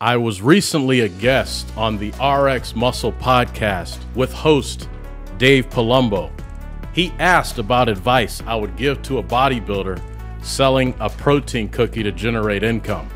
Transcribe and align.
I 0.00 0.16
was 0.16 0.40
recently 0.40 1.00
a 1.00 1.08
guest 1.08 1.72
on 1.76 1.98
the 1.98 2.10
RX 2.24 2.76
Muscle 2.76 3.10
podcast 3.10 3.98
with 4.14 4.32
host 4.32 4.88
Dave 5.38 5.68
Palumbo. 5.70 6.30
He 6.92 7.12
asked 7.18 7.58
about 7.58 7.88
advice 7.88 8.40
I 8.46 8.54
would 8.54 8.76
give 8.76 9.02
to 9.02 9.18
a 9.18 9.22
bodybuilder 9.24 10.00
selling 10.40 10.94
a 11.00 11.10
protein 11.10 11.68
cookie 11.68 12.04
to 12.04 12.12
generate 12.12 12.62
income. 12.62 13.08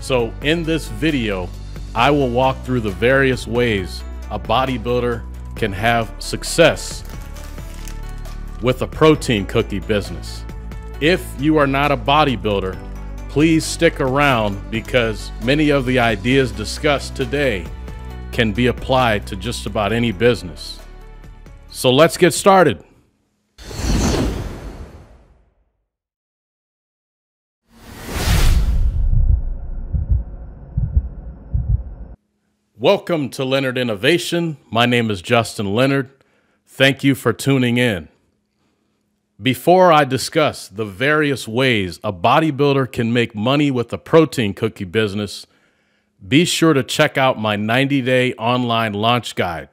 So, 0.00 0.32
in 0.40 0.62
this 0.62 0.88
video, 0.88 1.46
I 1.94 2.10
will 2.10 2.30
walk 2.30 2.64
through 2.64 2.80
the 2.80 2.90
various 2.92 3.46
ways 3.46 4.02
a 4.30 4.38
bodybuilder 4.38 5.22
can 5.56 5.74
have 5.74 6.10
success 6.20 7.04
with 8.62 8.80
a 8.80 8.86
protein 8.86 9.44
cookie 9.44 9.80
business. 9.80 10.42
If 11.02 11.22
you 11.38 11.58
are 11.58 11.66
not 11.66 11.92
a 11.92 11.98
bodybuilder, 11.98 12.89
please 13.30 13.64
stick 13.64 14.00
around 14.00 14.58
because 14.72 15.30
many 15.44 15.70
of 15.70 15.86
the 15.86 16.00
ideas 16.00 16.50
discussed 16.50 17.14
today 17.14 17.64
can 18.32 18.52
be 18.52 18.66
applied 18.66 19.24
to 19.24 19.36
just 19.36 19.66
about 19.66 19.92
any 19.92 20.10
business. 20.10 20.80
So 21.70 21.92
let's 21.92 22.16
get 22.16 22.34
started. 22.34 22.82
Welcome 32.76 33.30
to 33.30 33.44
Leonard 33.44 33.78
Innovation. 33.78 34.56
My 34.72 34.86
name 34.86 35.08
is 35.08 35.22
Justin 35.22 35.72
Leonard. 35.72 36.10
Thank 36.66 37.04
you 37.04 37.14
for 37.14 37.32
tuning 37.32 37.76
in. 37.76 38.08
Before 39.40 39.90
I 39.90 40.04
discuss 40.04 40.68
the 40.68 40.84
various 40.84 41.48
ways 41.48 41.98
a 42.04 42.12
bodybuilder 42.12 42.92
can 42.92 43.12
make 43.12 43.34
money 43.34 43.70
with 43.70 43.88
the 43.88 43.96
protein 43.96 44.52
cookie 44.52 44.84
business, 44.84 45.46
be 46.26 46.44
sure 46.44 46.74
to 46.74 46.82
check 46.82 47.16
out 47.16 47.38
my 47.38 47.56
90 47.56 48.02
day 48.02 48.34
online 48.34 48.92
launch 48.92 49.34
guide. 49.34 49.70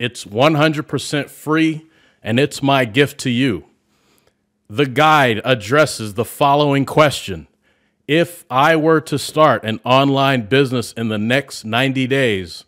It's 0.00 0.24
100% 0.24 1.30
free 1.30 1.86
and 2.22 2.40
it's 2.40 2.62
my 2.62 2.84
gift 2.84 3.20
to 3.20 3.30
you. 3.30 3.66
The 4.68 4.86
guide 4.86 5.40
addresses 5.44 6.14
the 6.14 6.24
following 6.24 6.84
question 6.84 7.46
if 8.08 8.44
I 8.50 8.76
were 8.76 9.00
to 9.02 9.18
start 9.18 9.64
an 9.64 9.80
online 9.84 10.46
business 10.46 10.92
in 10.92 11.08
the 11.08 11.18
next 11.18 11.64
90 11.64 12.06
days, 12.06 12.64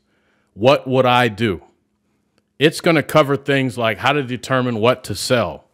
what 0.55 0.87
would 0.87 1.05
I 1.05 1.29
do? 1.29 1.63
It's 2.59 2.81
going 2.81 2.97
to 2.97 3.03
cover 3.03 3.37
things 3.37 3.77
like 3.77 3.99
how 3.99 4.13
to 4.13 4.23
determine 4.23 4.77
what 4.77 5.05
to 5.05 5.15
sell, 5.15 5.66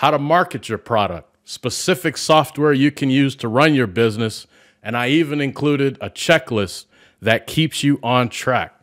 how 0.00 0.10
to 0.10 0.18
market 0.18 0.66
your 0.66 0.78
product, 0.78 1.36
specific 1.44 2.16
software 2.16 2.72
you 2.72 2.90
can 2.90 3.10
use 3.10 3.36
to 3.36 3.46
run 3.46 3.74
your 3.74 3.86
business, 3.86 4.46
and 4.82 4.96
I 4.96 5.08
even 5.08 5.42
included 5.42 5.98
a 6.00 6.08
checklist 6.08 6.86
that 7.20 7.46
keeps 7.46 7.84
you 7.84 8.00
on 8.02 8.30
track. 8.30 8.74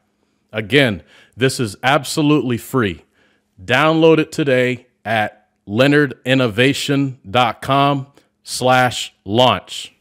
Again, 0.53 1.01
this 1.35 1.59
is 1.59 1.75
absolutely 1.81 2.59
free. 2.59 3.03
Download 3.59 4.19
it 4.19 4.31
today 4.31 4.85
at 5.03 5.47
leonardinnovation.com 5.67 8.07
slash 8.43 9.15
launch. 9.25 9.95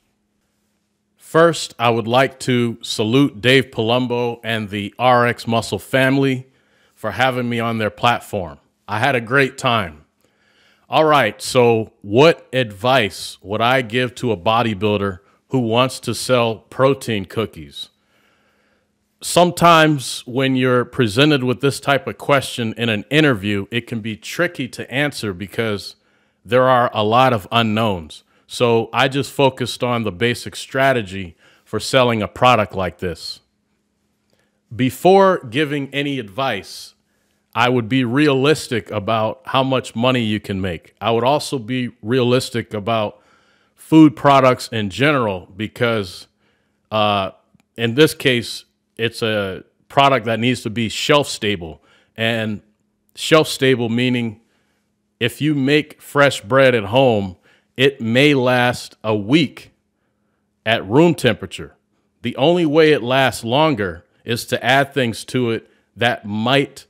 First, 1.17 1.75
I 1.79 1.89
would 1.89 2.07
like 2.07 2.39
to 2.41 2.77
salute 2.83 3.41
Dave 3.41 3.71
Palumbo 3.71 4.39
and 4.45 4.69
the 4.69 4.93
RX 5.03 5.47
Muscle 5.47 5.79
family 5.79 6.47
for 6.95 7.13
having 7.13 7.49
me 7.49 7.59
on 7.59 7.79
their 7.79 7.89
platform. 7.89 8.59
I 8.87 8.99
had 8.99 9.15
a 9.15 9.23
great 9.23 9.57
time. 9.57 10.03
All 10.89 11.05
right, 11.05 11.43
so 11.43 11.93
what 12.03 12.47
advice 12.53 13.39
would 13.43 13.61
I 13.61 13.83
give 13.83 14.15
to 14.17 14.31
a 14.31 14.37
bodybuilder 14.37 15.19
who 15.49 15.59
wants 15.59 15.99
to 16.01 16.15
sell 16.15 16.59
protein 16.59 17.25
cookies? 17.25 17.89
Sometimes 19.21 20.25
when 20.29 20.55
you're 20.55 20.85
presented 20.85 21.43
with 21.43 21.61
this 21.61 21.81
type 21.81 22.07
of 22.07 22.19
question 22.19 22.73
in 22.77 22.89
an 22.89 23.05
interview, 23.11 23.67
it 23.73 23.89
can 23.89 23.99
be 23.99 24.17
tricky 24.17 24.69
to 24.69 24.89
answer 24.89 25.33
because 25.33 25.97
there 26.45 26.69
are 26.69 26.89
a 26.95 27.03
lot 27.03 27.33
of 27.33 27.49
unknowns. 27.51 28.23
So 28.47 28.89
I 28.93 29.09
just 29.09 29.33
focused 29.33 29.83
on 29.83 30.05
the 30.05 30.13
basic 30.13 30.55
strategy 30.55 31.37
for 31.65 31.81
selling 31.81 32.23
a 32.23 32.29
product 32.29 32.77
like 32.77 32.99
this. 32.99 33.41
Before 34.75 35.45
giving 35.51 35.93
any 35.93 36.21
advice, 36.21 36.95
I 37.57 37.71
would 37.71 37.89
be 37.89 38.05
realistic 38.05 38.91
about 38.91 39.41
how 39.47 39.63
much 39.63 39.97
money 39.97 40.21
you 40.21 40.41
can 40.41 40.61
make. 40.61 40.95
I 41.01 41.11
would 41.11 41.25
also 41.25 41.59
be 41.59 41.91
realistic 42.03 42.75
about 42.75 43.23
food 43.75 44.15
products 44.15 44.69
in 44.69 44.91
general 44.91 45.49
because 45.57 46.27
uh, 46.91 47.31
in 47.79 47.95
this 47.95 48.13
case, 48.13 48.67
it's 48.99 49.23
a 49.23 49.65
product 49.89 50.27
that 50.27 50.39
needs 50.39 50.63
to 50.65 50.71
be 50.71 50.91
shelf 50.91 51.29
stable. 51.29 51.83
And 52.15 52.61
shelf 53.15 53.49
stable 53.49 53.89
meaning 53.89 54.43
if 55.19 55.41
you 55.41 55.55
make 55.55 56.03
fresh 56.03 56.43
bread 56.43 56.75
at 56.75 56.85
home, 56.85 57.37
it 57.75 58.03
may 58.03 58.35
last 58.35 58.97
a 59.03 59.17
week 59.17 59.73
at 60.67 60.87
room 60.87 61.15
temperature. 61.15 61.75
The 62.21 62.37
only 62.37 62.67
way 62.67 62.93
it 62.93 63.03
lasts 63.03 63.45
longer 63.45 64.05
is 64.27 64.45
to 64.47 64.63
add 64.63 64.93
things 64.93 65.25
to 65.27 65.53
it 65.53 65.71
that 65.97 66.27
might 66.27 66.85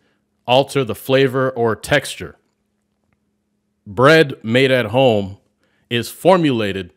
alter 0.46 0.84
the 0.84 0.94
flavor 0.94 1.50
or 1.50 1.74
texture. 1.76 2.36
Bread 3.86 4.34
made 4.42 4.70
at 4.70 4.86
home 4.86 5.38
is 5.90 6.08
formulated 6.08 6.92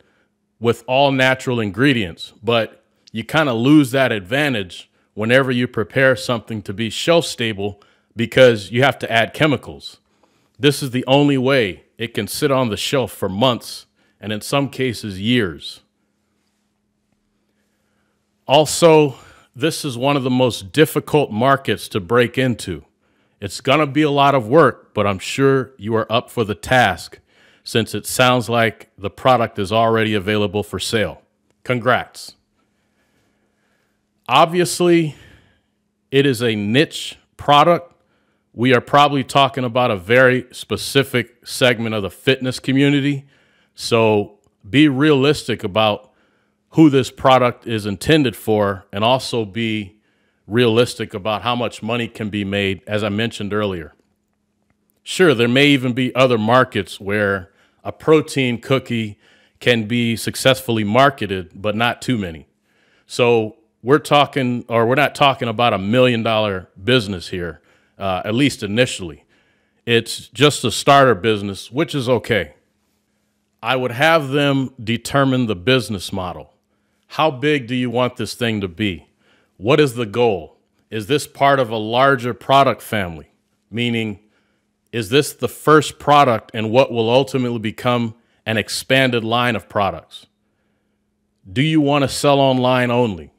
with 0.60 0.84
all 0.88 1.12
natural 1.12 1.60
ingredients, 1.60 2.34
but 2.44 2.84
you 3.12 3.24
kind 3.24 3.50
of 3.50 3.56
lose 3.58 3.92
that 3.92 4.12
advantage 4.12 4.90
whenever 5.14 5.52
you 5.52 5.68
prepare 5.68 6.16
something 6.16 6.62
to 6.62 6.74
be 6.74 6.90
shelf 6.90 7.26
stable 7.26 7.82
because 8.16 8.72
you 8.72 8.84
have 8.84 9.00
to 9.00 9.12
add 9.12 9.34
chemicals. 9.34 10.00
This 10.60 10.84
is 10.84 10.92
the 10.92 11.06
only 11.08 11.38
way 11.38 11.84
it 11.98 12.14
can 12.14 12.28
sit 12.28 12.52
on 12.52 12.70
the 12.70 12.78
shelf 12.78 13.12
for 13.12 13.30
months 13.30 13.86
and 14.20 14.34
in 14.34 14.42
some 14.42 14.70
cases 14.70 15.20
years. 15.20 15.82
Also, 18.48 19.16
this 19.56 19.86
is 19.86 19.98
one 19.98 20.18
of 20.18 20.24
the 20.24 20.30
most 20.30 20.72
difficult 20.72 21.32
markets 21.32 21.88
to 21.90 22.00
break 22.00 22.38
into. 22.38 22.84
It's 23.42 23.62
going 23.62 23.80
to 23.80 23.88
be 23.88 24.02
a 24.02 24.12
lot 24.12 24.36
of 24.36 24.48
work, 24.48 24.94
but 24.94 25.08
I'm 25.08 25.20
sure 25.20 25.72
you 25.78 25.96
are 25.96 26.12
up 26.12 26.30
for 26.30 26.44
the 26.44 26.56
task 26.56 27.20
since 27.64 27.96
it 27.96 28.06
sounds 28.06 28.50
like 28.50 28.90
the 28.98 29.10
product 29.10 29.60
is 29.60 29.72
already 29.72 30.14
available 30.14 30.64
for 30.64 30.80
sale. 30.80 31.22
Congrats. 31.64 32.36
Obviously, 34.28 35.16
it 36.12 36.26
is 36.26 36.42
a 36.42 36.56
niche 36.56 37.18
product 37.38 37.90
we 38.54 38.74
are 38.74 38.82
probably 38.82 39.24
talking 39.24 39.64
about 39.64 39.92
a 39.92 39.96
very 39.96 40.46
specific 40.52 41.46
segment 41.48 41.96
of 41.96 42.02
the 42.02 42.10
fitness 42.10 42.60
community. 42.60 43.26
So 43.76 44.40
be 44.68 44.88
realistic 44.88 45.64
about 45.64 46.12
who 46.72 46.90
this 46.90 47.12
product 47.12 47.68
is 47.68 47.86
intended 47.86 48.36
for 48.36 48.86
and 48.92 49.04
also 49.04 49.46
be 49.46 49.99
realistic 50.50 51.14
about 51.14 51.44
how 51.44 51.56
much 51.56 51.82
money 51.84 52.08
can 52.08 52.30
be 52.30 52.44
made, 52.44 52.82
as 52.88 53.04
I 53.04 53.10
mentioned 53.10 53.54
earlier. 53.54 53.94
Sure, 55.04 55.34
there 55.34 55.48
may 55.48 55.68
even 55.68 55.94
be 55.94 56.14
other 56.16 56.38
markets 56.38 57.00
where 57.00 57.52
a 57.84 57.92
protein 57.92 58.60
cookie 58.60 59.18
can 59.60 59.86
be 59.88 60.16
successfully 60.16 60.84
marketed, 60.84 61.52
but 61.56 61.76
not 61.76 62.02
too 62.02 62.18
many. 62.18 62.48
So 63.08 63.58
we're 63.82 64.00
talking, 64.00 64.66
or 64.68 64.86
we're 64.86 64.96
not 64.96 65.16
talking 65.16 65.48
about 65.48 65.74
a 65.74 65.78
million 65.78 66.24
dollar 66.24 66.70
business 66.82 67.30
here 67.30 67.62
uh, 68.00 68.22
at 68.24 68.34
least 68.34 68.64
initially. 68.64 69.26
It's 69.86 70.30
just 70.30 70.64
a 70.64 70.72
starter 70.72 71.16
business, 71.16 71.72
which 71.72 71.94
is 71.94 72.08
okay. 72.08 72.54
I 73.62 73.76
would 73.76 73.92
have 73.92 74.30
them 74.30 74.74
determine 74.82 75.48
the 75.48 75.56
business 75.56 76.14
model. 76.14 76.54
How 77.08 77.30
big 77.30 77.68
do 77.68 77.76
you 77.76 77.90
want 77.90 78.16
this 78.16 78.34
thing 78.34 78.62
to 78.62 78.68
be? 78.68 79.09
What 79.60 79.80
is 79.80 79.94
the 79.94 80.06
goal? 80.06 80.58
Is 80.90 81.06
this 81.06 81.28
part 81.28 81.60
of 81.60 81.70
a 81.70 81.78
larger 81.78 82.34
product 82.34 82.82
family? 82.82 83.32
Meaning, 83.70 84.22
is 84.92 85.10
this 85.10 85.34
the 85.34 85.48
first 85.48 86.00
product 86.00 86.50
in 86.56 86.72
what 86.72 86.92
will 86.92 87.10
ultimately 87.10 87.60
become 87.60 88.16
an 88.46 88.58
expanded 88.58 89.24
line 89.24 89.56
of 89.56 89.70
products? 89.70 90.26
Do 91.52 91.62
you 91.62 91.82
want 91.82 92.04
to 92.04 92.10
sell 92.10 92.40
online 92.40 92.90
only? 92.90 93.32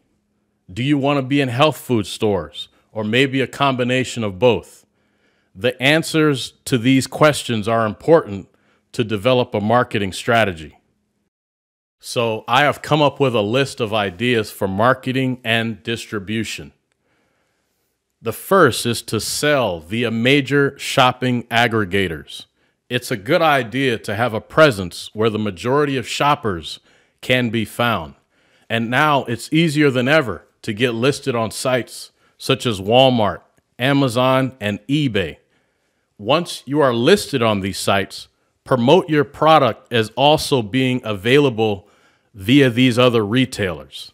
Do 0.73 0.85
you 0.85 0.99
want 0.99 1.19
to 1.19 1.23
be 1.23 1.41
in 1.41 1.49
health 1.49 1.79
food 1.79 2.06
stores? 2.06 2.69
or 2.93 3.05
maybe 3.05 3.41
a 3.41 3.47
combination 3.47 4.25
of 4.25 4.39
both? 4.39 4.87
The 5.55 5.81
answers 5.83 6.53
to 6.65 6.79
these 6.79 7.06
questions 7.06 7.69
are 7.69 7.87
important 7.87 8.49
to 8.93 9.05
develop 9.05 9.55
a 9.55 9.61
marketing 9.61 10.12
strategy. 10.12 10.80
So, 12.02 12.44
I 12.49 12.62
have 12.62 12.81
come 12.81 13.02
up 13.02 13.20
with 13.20 13.35
a 13.35 13.43
list 13.43 13.79
of 13.79 13.93
ideas 13.93 14.50
for 14.50 14.67
marketing 14.67 15.38
and 15.44 15.82
distribution. 15.82 16.73
The 18.23 18.32
first 18.32 18.87
is 18.87 19.02
to 19.02 19.20
sell 19.20 19.81
via 19.81 20.11
major 20.11 20.79
shopping 20.79 21.44
aggregators. 21.44 22.47
It's 22.88 23.11
a 23.11 23.19
good 23.19 23.43
idea 23.43 23.99
to 23.99 24.17
have 24.17 24.32
a 24.32 24.41
presence 24.41 25.11
where 25.12 25.29
the 25.29 25.38
majority 25.38 25.99
of 25.99 26.08
shoppers 26.08 26.81
can 27.20 27.50
be 27.50 27.67
found. 27.67 28.14
And 28.70 28.88
now 28.88 29.25
it's 29.25 29.52
easier 29.52 29.91
than 29.91 30.08
ever 30.08 30.47
to 30.62 30.73
get 30.73 30.93
listed 30.93 31.35
on 31.35 31.50
sites 31.50 32.12
such 32.38 32.64
as 32.64 32.81
Walmart, 32.81 33.43
Amazon, 33.79 34.56
and 34.58 34.81
eBay. 34.87 35.37
Once 36.17 36.62
you 36.64 36.81
are 36.81 36.94
listed 36.94 37.43
on 37.43 37.61
these 37.61 37.79
sites, 37.79 38.29
promote 38.64 39.11
your 39.11 39.25
product 39.25 39.93
as 39.93 40.08
also 40.17 40.62
being 40.62 41.02
available 41.05 41.88
via 42.35 42.71
these 42.71 42.99
other 42.99 43.25
retailers. 43.25 44.12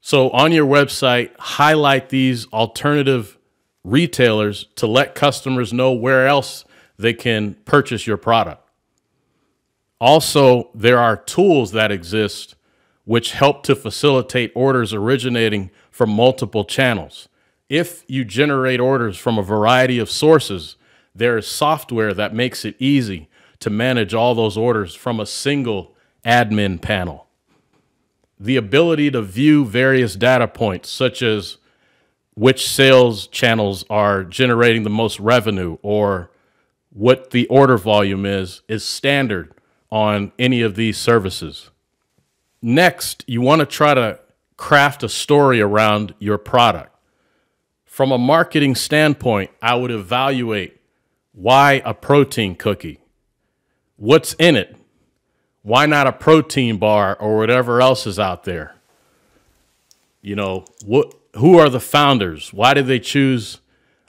So 0.00 0.30
on 0.30 0.52
your 0.52 0.66
website, 0.66 1.30
highlight 1.38 2.08
these 2.08 2.46
alternative 2.46 3.38
retailers 3.84 4.66
to 4.76 4.86
let 4.86 5.14
customers 5.14 5.72
know 5.72 5.92
where 5.92 6.26
else 6.26 6.64
they 6.98 7.14
can 7.14 7.54
purchase 7.64 8.06
your 8.06 8.16
product. 8.16 8.68
Also, 10.00 10.70
there 10.74 10.98
are 10.98 11.16
tools 11.16 11.72
that 11.72 11.90
exist 11.90 12.54
which 13.04 13.32
help 13.32 13.62
to 13.62 13.74
facilitate 13.74 14.52
orders 14.54 14.92
originating 14.92 15.70
from 15.90 16.10
multiple 16.10 16.64
channels. 16.64 17.28
If 17.68 18.04
you 18.06 18.24
generate 18.24 18.80
orders 18.80 19.16
from 19.16 19.38
a 19.38 19.42
variety 19.42 19.98
of 19.98 20.10
sources, 20.10 20.76
there 21.14 21.38
is 21.38 21.46
software 21.46 22.14
that 22.14 22.34
makes 22.34 22.64
it 22.64 22.76
easy 22.78 23.28
to 23.60 23.70
manage 23.70 24.14
all 24.14 24.34
those 24.34 24.56
orders 24.56 24.94
from 24.94 25.18
a 25.18 25.26
single 25.26 25.96
admin 26.24 26.80
panel. 26.80 27.26
The 28.38 28.56
ability 28.56 29.10
to 29.10 29.22
view 29.22 29.64
various 29.64 30.14
data 30.14 30.46
points, 30.46 30.90
such 30.90 31.22
as 31.22 31.58
which 32.34 32.68
sales 32.68 33.26
channels 33.26 33.84
are 33.90 34.22
generating 34.22 34.84
the 34.84 34.90
most 34.90 35.18
revenue 35.18 35.76
or 35.82 36.30
what 36.90 37.30
the 37.30 37.46
order 37.48 37.76
volume 37.76 38.24
is, 38.24 38.62
is 38.68 38.84
standard 38.84 39.52
on 39.90 40.30
any 40.38 40.62
of 40.62 40.76
these 40.76 40.98
services. 40.98 41.70
Next, 42.62 43.24
you 43.26 43.40
want 43.40 43.60
to 43.60 43.66
try 43.66 43.94
to 43.94 44.20
craft 44.56 45.02
a 45.02 45.08
story 45.08 45.60
around 45.60 46.14
your 46.18 46.38
product. 46.38 46.94
From 47.84 48.12
a 48.12 48.18
marketing 48.18 48.76
standpoint, 48.76 49.50
I 49.60 49.74
would 49.74 49.90
evaluate 49.90 50.80
why 51.32 51.82
a 51.84 51.94
protein 51.94 52.54
cookie? 52.54 53.00
What's 53.96 54.34
in 54.34 54.54
it? 54.54 54.76
Why 55.62 55.86
not 55.86 56.06
a 56.06 56.12
protein 56.12 56.78
bar 56.78 57.16
or 57.16 57.36
whatever 57.36 57.80
else 57.80 58.06
is 58.06 58.18
out 58.18 58.44
there? 58.44 58.74
You 60.22 60.36
know, 60.36 60.64
what 60.84 61.14
who 61.36 61.58
are 61.58 61.68
the 61.68 61.80
founders? 61.80 62.52
Why 62.52 62.74
did 62.74 62.86
they 62.86 62.98
choose 62.98 63.60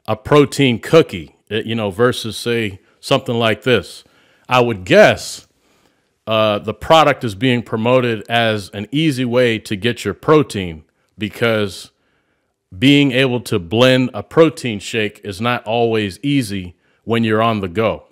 a 0.08 0.16
protein 0.16 0.80
cookie, 0.80 1.36
eh, 1.50 1.62
you 1.66 1.76
know, 1.76 1.92
versus 1.92 2.38
say 2.38 2.80
something 3.00 3.36
like 3.36 3.64
this? 3.64 4.04
I 4.48 4.62
would 4.62 4.84
guess 4.84 5.48
uh, 6.26 6.60
the 6.60 6.74
product 6.74 7.24
is 7.24 7.36
being 7.36 7.62
promoted 7.62 8.24
as 8.30 8.70
an 8.70 8.88
easy 8.92 9.26
way 9.26 9.60
to 9.60 9.76
get 9.76 10.06
your 10.06 10.14
protein 10.14 10.84
because 11.18 11.92
being 12.78 13.12
able 13.12 13.42
to 13.42 13.60
blend 13.60 14.12
a 14.14 14.24
protein 14.24 14.80
shake 14.80 15.22
is 15.24 15.42
not 15.42 15.64
always 15.66 16.20
easy 16.22 16.76
when 17.04 17.24
you're 17.24 17.42
on 17.42 17.62
the 17.62 17.68
go. 17.68 18.06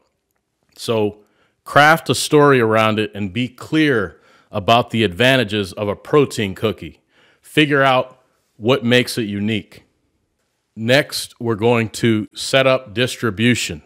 So 0.75 1.19
craft 1.67 2.09
a 2.09 2.15
story 2.15 2.61
around 2.61 2.97
it 2.97 3.11
and 3.13 3.33
be 3.33 3.49
clear 3.49 4.21
about 4.49 4.89
the 4.91 5.03
advantages 5.03 5.73
of 5.73 5.89
a 5.89 5.95
protein 5.97 6.55
cookie. 6.55 7.01
Figure 7.41 7.83
out 7.83 8.23
what 8.55 8.85
makes 8.85 9.17
it 9.17 9.23
unique. 9.23 9.83
Next, 10.77 11.35
we're 11.41 11.55
going 11.55 11.89
to 11.89 12.29
set 12.33 12.65
up 12.65 12.93
distribution. 12.93 13.83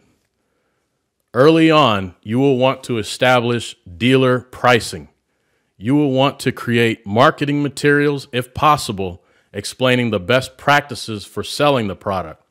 Early 1.33 1.71
on, 1.71 2.13
you 2.21 2.37
will 2.37 2.59
want 2.59 2.83
to 2.83 2.99
establish 2.99 3.75
dealer 3.97 4.41
pricing. 4.41 5.09
You 5.75 5.95
will 5.95 6.11
want 6.11 6.39
to 6.41 6.51
create 6.51 7.07
marketing 7.07 7.63
materials, 7.63 8.27
if 8.31 8.53
possible, 8.53 9.23
explaining 9.51 10.11
the 10.11 10.19
best 10.19 10.55
practices 10.55 11.25
for 11.25 11.43
selling 11.43 11.87
the 11.87 11.95
product. 11.95 12.43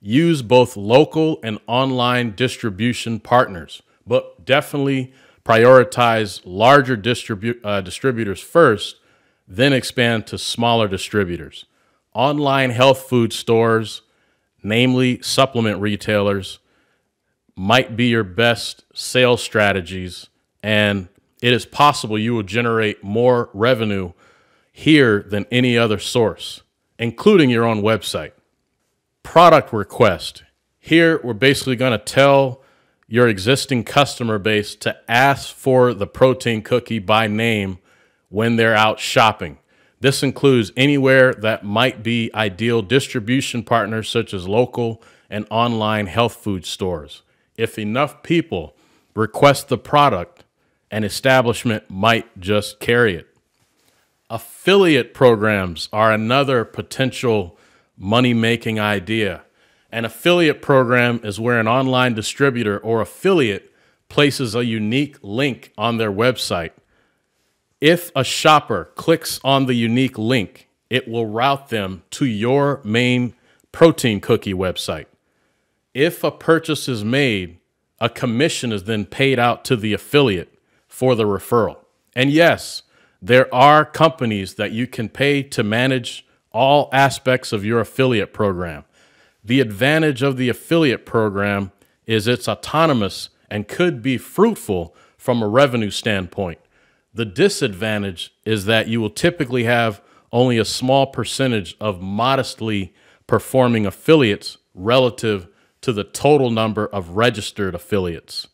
Use 0.00 0.42
both 0.42 0.76
local 0.76 1.38
and 1.44 1.60
online 1.68 2.34
distribution 2.34 3.20
partners, 3.20 3.82
but 4.08 4.44
definitely 4.44 5.12
prioritize 5.44 6.40
larger 6.44 6.96
distribu- 6.96 7.60
uh, 7.62 7.80
distributors 7.80 8.40
first 8.40 8.96
then 9.48 9.72
expand 9.72 10.26
to 10.26 10.36
smaller 10.36 10.86
distributors. 10.86 11.64
Online 12.14 12.70
health 12.70 13.08
food 13.08 13.32
stores, 13.32 14.02
namely 14.62 15.20
supplement 15.22 15.80
retailers, 15.80 16.58
might 17.56 17.96
be 17.96 18.08
your 18.08 18.24
best 18.24 18.84
sales 18.94 19.42
strategies, 19.42 20.28
and 20.62 21.08
it 21.40 21.52
is 21.52 21.64
possible 21.64 22.18
you 22.18 22.34
will 22.34 22.42
generate 22.42 23.02
more 23.02 23.48
revenue 23.54 24.12
here 24.70 25.22
than 25.22 25.46
any 25.50 25.78
other 25.78 25.98
source, 25.98 26.62
including 26.98 27.50
your 27.50 27.64
own 27.64 27.82
website. 27.82 28.32
Product 29.22 29.72
request. 29.72 30.44
Here, 30.78 31.20
we're 31.24 31.32
basically 31.32 31.76
going 31.76 31.98
to 31.98 32.04
tell 32.04 32.62
your 33.08 33.26
existing 33.26 33.82
customer 33.82 34.38
base 34.38 34.74
to 34.76 34.96
ask 35.10 35.54
for 35.54 35.94
the 35.94 36.06
protein 36.06 36.62
cookie 36.62 36.98
by 36.98 37.26
name 37.26 37.78
when 38.28 38.56
they're 38.56 38.76
out 38.76 39.00
shopping. 39.00 39.58
This 40.00 40.22
includes 40.22 40.70
anywhere 40.76 41.32
that 41.32 41.64
might 41.64 42.02
be 42.02 42.30
ideal 42.34 42.82
distribution 42.82 43.62
partners 43.64 44.08
such 44.08 44.32
as 44.32 44.46
local 44.46 45.02
and 45.30 45.46
online 45.50 46.06
health 46.06 46.36
food 46.36 46.64
stores. 46.66 47.22
If 47.56 47.78
enough 47.78 48.22
people 48.22 48.76
request 49.14 49.68
the 49.68 49.78
product, 49.78 50.44
an 50.90 51.02
establishment 51.02 51.84
might 51.88 52.38
just 52.38 52.78
carry 52.78 53.16
it. 53.16 53.26
Affiliate 54.30 55.14
programs 55.14 55.88
are 55.92 56.12
another 56.12 56.64
potential 56.64 57.58
money 57.96 58.34
making 58.34 58.78
idea. 58.78 59.42
An 59.90 60.04
affiliate 60.04 60.60
program 60.60 61.20
is 61.24 61.40
where 61.40 61.58
an 61.58 61.68
online 61.68 62.14
distributor 62.14 62.78
or 62.78 63.00
affiliate 63.00 63.72
places 64.08 64.54
a 64.54 64.64
unique 64.64 65.16
link 65.22 65.72
on 65.78 65.96
their 65.96 66.12
website 66.12 66.72
if 67.80 68.10
a 68.16 68.24
shopper 68.24 68.90
clicks 68.96 69.40
on 69.44 69.66
the 69.66 69.74
unique 69.74 70.18
link, 70.18 70.68
it 70.90 71.06
will 71.06 71.26
route 71.26 71.68
them 71.68 72.02
to 72.10 72.24
your 72.24 72.80
main 72.84 73.34
protein 73.72 74.20
cookie 74.20 74.54
website. 74.54 75.06
If 75.94 76.24
a 76.24 76.30
purchase 76.30 76.88
is 76.88 77.04
made, 77.04 77.58
a 78.00 78.08
commission 78.08 78.72
is 78.72 78.84
then 78.84 79.04
paid 79.04 79.38
out 79.38 79.64
to 79.66 79.76
the 79.76 79.92
affiliate 79.92 80.58
for 80.86 81.14
the 81.14 81.24
referral. 81.24 81.78
And 82.14 82.30
yes, 82.30 82.82
there 83.20 83.52
are 83.54 83.84
companies 83.84 84.54
that 84.54 84.72
you 84.72 84.86
can 84.86 85.08
pay 85.08 85.42
to 85.42 85.62
manage 85.62 86.26
all 86.52 86.88
aspects 86.92 87.52
of 87.52 87.64
your 87.64 87.80
affiliate 87.80 88.32
program. 88.32 88.84
The 89.44 89.60
advantage 89.60 90.22
of 90.22 90.36
the 90.36 90.48
affiliate 90.48 91.06
program 91.06 91.72
is 92.06 92.26
it's 92.26 92.48
autonomous 92.48 93.30
and 93.50 93.68
could 93.68 94.02
be 94.02 94.18
fruitful 94.18 94.94
from 95.16 95.42
a 95.42 95.48
revenue 95.48 95.90
standpoint. 95.90 96.58
The 97.14 97.24
disadvantage 97.24 98.34
is 98.44 98.66
that 98.66 98.88
you 98.88 99.00
will 99.00 99.10
typically 99.10 99.64
have 99.64 100.02
only 100.32 100.58
a 100.58 100.64
small 100.64 101.06
percentage 101.06 101.76
of 101.80 102.00
modestly 102.00 102.94
performing 103.26 103.86
affiliates 103.86 104.58
relative 104.74 105.48
to 105.80 105.92
the 105.92 106.04
total 106.04 106.50
number 106.50 106.86
of 106.86 107.10
registered 107.10 107.74
affiliates. 107.74 108.48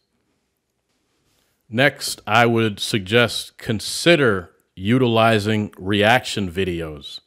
Next, 1.69 2.21
I 2.27 2.47
would 2.47 2.79
suggest 2.79 3.59
consider 3.59 4.51
utilizing 4.77 5.73
reaction 5.79 6.51
videos. 6.51 7.21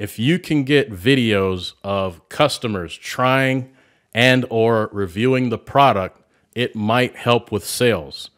If 0.00 0.18
you 0.18 0.38
can 0.38 0.64
get 0.64 0.90
videos 0.90 1.74
of 1.84 2.26
customers 2.30 2.96
trying 2.96 3.70
and 4.14 4.46
or 4.48 4.88
reviewing 4.92 5.50
the 5.50 5.58
product, 5.58 6.22
it 6.54 6.74
might 6.74 7.16
help 7.16 7.52
with 7.52 7.66
sales. 7.66 8.30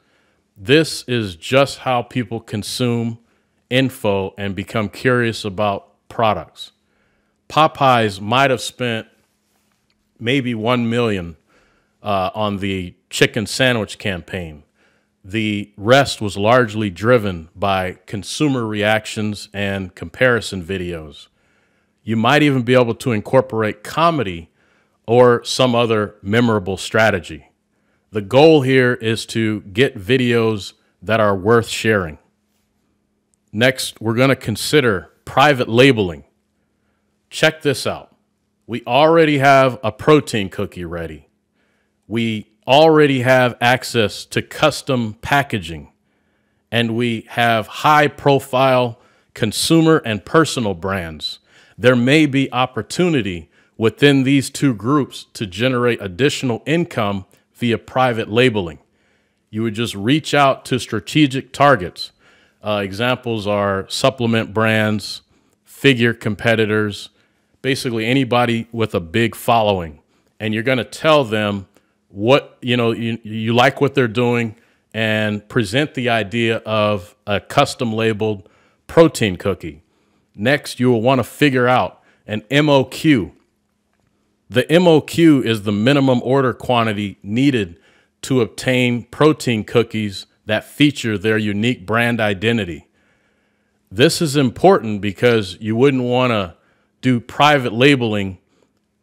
This 0.57 1.05
is 1.07 1.37
just 1.37 1.79
how 1.79 2.03
people 2.03 2.41
consume 2.41 3.21
info 3.71 4.35
and 4.37 4.57
become 4.57 4.89
curious 4.89 5.45
about 5.45 6.09
products. 6.09 6.73
Popeyes 7.49 8.21
might 8.21 8.51
have 8.51 8.61
spent 8.61 9.07
maybe 10.19 10.57
1 10.57 10.91
million 10.91 11.37
uh, 12.03 12.31
on 12.35 12.57
the 12.57 12.97
chicken 13.09 13.47
sandwich 13.47 13.99
campaign. 13.99 14.65
The 15.25 15.73
rest 15.77 16.21
was 16.21 16.37
largely 16.37 16.91
driven 16.91 17.51
by 17.55 17.99
consumer 18.07 18.67
reactions 18.67 19.49
and 19.55 19.95
comparison 19.95 20.61
videos. 20.65 21.29
You 22.03 22.17
might 22.17 22.43
even 22.43 22.63
be 22.63 22.75
able 22.75 22.95
to 22.97 23.13
incorporate 23.13 23.85
comedy 23.85 24.51
or 25.07 25.45
some 25.45 25.75
other 25.75 26.17
memorable 26.23 26.77
strategy. 26.77 27.51
The 28.11 28.23
goal 28.23 28.63
here 28.63 28.95
is 28.95 29.25
to 29.27 29.61
get 29.63 29.97
videos 29.99 30.75
that 31.01 31.21
are 31.21 31.37
worth 31.37 31.69
sharing. 31.69 32.19
Next, 33.53 34.01
we're 34.01 34.15
going 34.15 34.31
to 34.31 34.37
consider 34.37 35.11
private 35.25 35.69
labeling. 35.69 36.25
Check 37.31 37.63
this 37.63 37.87
out. 37.87 38.15
We 38.67 38.83
already 38.87 39.39
have 39.39 39.79
a 39.83 39.93
protein 39.93 40.49
cookie 40.49 40.85
ready. 40.85 41.29
We 42.07 42.53
already 42.67 43.23
have 43.23 43.57
access 43.61 44.25
to 44.27 44.43
custom 44.43 45.15
packaging. 45.15 45.93
And 46.71 46.97
we 46.97 47.27
have 47.31 47.67
high 47.67 48.09
profile 48.09 48.99
consumer 49.35 50.01
and 50.05 50.25
personal 50.25 50.75
brands. 50.75 51.39
There 51.83 51.97
may 51.97 52.27
be 52.27 52.49
opportunity 52.53 53.51
within 53.77 54.23
these 54.23 54.51
two 54.51 54.73
groups 54.73 55.27
to 55.33 55.49
generate 55.49 56.01
additional 56.01 56.63
income 56.65 57.25
via 57.55 57.77
private 57.77 58.31
labeling. 58.31 58.79
You 59.51 59.65
would 59.65 59.75
just 59.75 59.97
reach 59.97 60.33
out 60.33 60.65
to 60.67 60.79
strategic 60.79 61.53
targets. 61.53 62.13
Uh, 62.63 62.83
examples 62.85 63.49
are 63.49 63.89
supplement 63.89 64.55
brands, 64.55 65.23
figure 65.65 66.15
competitors, 66.15 67.09
basically 67.63 68.07
anybody 68.07 68.69
with 68.71 68.95
a 68.95 69.01
big 69.01 69.35
following. 69.35 69.99
And 70.39 70.55
you're 70.55 70.63
going 70.63 70.79
to 70.79 70.85
tell 70.85 71.25
them 71.25 71.67
what, 72.11 72.59
you 72.63 72.77
know, 72.77 72.93
you, 72.93 73.19
you 73.25 73.55
like 73.55 73.81
what 73.81 73.97
they're 73.97 74.07
doing 74.07 74.55
and 74.95 75.49
present 75.49 75.95
the 75.95 76.11
idea 76.11 76.59
of 76.59 77.17
a 77.27 77.41
custom 77.41 77.93
labeled 77.93 78.49
protein 78.87 79.35
cookie. 79.35 79.82
Next, 80.35 80.81
you 80.81 80.91
will 80.91 81.03
want 81.03 81.19
to 81.19 81.25
figure 81.25 81.69
out 81.69 82.03
an 82.27 82.43
MOQ. 82.43 83.33
The 84.49 84.65
MOQ 84.65 85.45
is 85.45 85.63
the 85.63 85.73
minimum 85.73 86.21
order 86.23 86.53
quantity 86.53 87.19
needed 87.23 87.79
to 88.23 88.41
obtain 88.41 89.05
protein 89.05 89.65
cookies 89.65 90.27
that 90.47 90.65
feature 90.65 91.17
their 91.17 91.39
unique 91.39 91.87
brand 91.87 92.21
identity. 92.21 92.87
This 93.91 94.23
is 94.23 94.37
important 94.37 95.01
because 95.01 95.57
you 95.61 95.77
wouldn't 95.77 96.03
want 96.03 96.31
to 96.31 96.55
do 97.01 97.21
private 97.21 97.73
labeling 97.73 98.39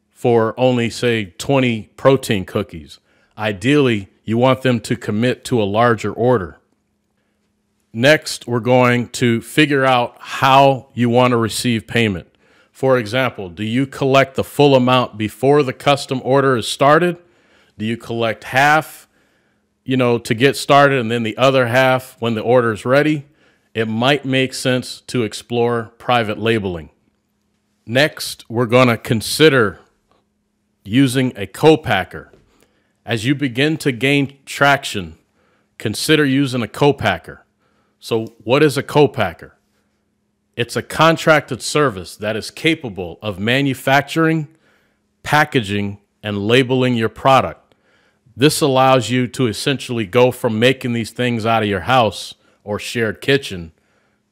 for 0.10 0.54
only, 0.60 0.90
say, 0.90 1.26
20 1.38 1.92
protein 1.96 2.46
cookies. 2.46 3.00
Ideally, 3.38 4.10
you 4.24 4.38
want 4.38 4.62
them 4.62 4.80
to 4.82 4.96
commit 4.96 5.46
to 5.46 5.62
a 5.62 5.64
larger 5.64 6.12
order. 6.12 6.59
Next, 7.92 8.48
we're 8.48 8.60
going 8.60 9.10
to 9.10 9.42
figure 9.42 9.84
out 9.84 10.16
how 10.20 10.90
you 10.94 11.10
want 11.10 11.32
to 11.32 11.38
receive 11.38 11.88
payment. 11.88 12.28
For 12.72 12.98
example, 13.00 13.50
do 13.50 13.64
you 13.64 13.88
collect 13.88 14.36
the 14.36 14.44
full 14.44 14.76
amount 14.76 15.18
before 15.18 15.64
the 15.64 15.74
custom 15.74 16.22
order 16.24 16.56
is 16.56 16.68
started? 16.68 17.18
Do 17.78 17.86
you 17.86 17.98
collect 17.98 18.44
half, 18.46 19.08
you 19.84 19.98
know, 19.98 20.20
to 20.20 20.34
get 20.36 20.56
started 20.56 21.00
and 21.00 21.10
then 21.10 21.24
the 21.24 21.38
other 21.38 21.68
half 21.68 22.16
when 22.22 22.36
the 22.36 22.42
order 22.42 22.72
is 22.72 22.86
ready? 22.86 23.26
It 23.74 23.88
might 23.88 24.24
make 24.24 24.54
sense 24.54 25.02
to 25.08 25.24
explore 25.24 25.92
private 25.98 26.38
labeling. 26.38 26.92
Next, 27.86 28.48
we're 28.50 28.68
going 28.68 28.88
to 28.88 28.98
consider 28.98 29.80
using 30.84 31.34
a 31.36 31.48
co-packer. 31.48 32.32
As 33.04 33.26
you 33.26 33.34
begin 33.34 33.78
to 33.78 33.92
gain 33.92 34.38
traction, 34.46 35.18
consider 35.80 36.24
using 36.24 36.62
a 36.62 36.68
co-packer. 36.68 37.46
So, 38.00 38.34
what 38.44 38.64
is 38.64 38.78
a 38.78 38.84
co-packer? 38.84 39.58
It's 40.56 40.76
a 40.76 40.82
contracted 40.82 41.62
service 41.62 42.16
that 42.18 42.36
is 42.36 42.52
capable 42.52 43.20
of 43.22 43.40
manufacturing, 43.40 44.48
packaging, 45.24 46.00
and 46.24 46.48
labeling 46.48 46.96
your 46.96 47.10
product. 47.10 47.76
This 48.36 48.62
allows 48.62 49.10
you 49.10 49.28
to 49.28 49.48
essentially 49.48 50.06
go 50.06 50.32
from 50.32 50.60
making 50.60 50.94
these 50.94 51.12
things 51.12 51.46
out 51.46 51.64
of 51.64 51.70
your 51.70 51.82
house 51.82 52.36
or 52.64 52.80
shared 52.80 53.20
kitchen 53.20 53.74